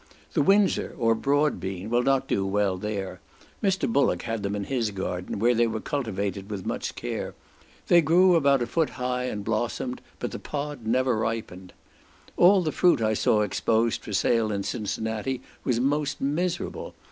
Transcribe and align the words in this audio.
The 0.33 0.41
Windsor, 0.41 0.95
or 0.97 1.13
broad 1.13 1.59
bean, 1.59 1.91
will 1.91 2.01
not 2.01 2.27
do 2.27 2.43
well 2.43 2.75
there; 2.79 3.21
Mr. 3.61 3.87
Bullock 3.87 4.23
had 4.23 4.41
them 4.41 4.55
in 4.55 4.63
his 4.63 4.89
garden, 4.89 5.37
where 5.37 5.53
they 5.53 5.67
were 5.67 5.79
cultivated 5.79 6.49
with 6.49 6.65
much 6.65 6.95
care; 6.95 7.35
they 7.87 8.01
grew 8.01 8.33
about 8.35 8.63
a 8.63 8.65
foot 8.65 8.89
high 8.97 9.25
and 9.25 9.43
blossomed, 9.43 10.01
but 10.17 10.31
the 10.31 10.39
pod 10.39 10.87
never 10.87 11.15
ripened. 11.15 11.71
All 12.35 12.63
the 12.63 12.71
fruit 12.71 12.99
I 12.99 13.13
saw 13.13 13.41
exposed 13.41 14.01
for 14.03 14.11
sale 14.11 14.51
in 14.51 14.63
Cincinnati 14.63 15.39
was 15.63 15.79
most 15.79 16.19
miserable. 16.19 16.95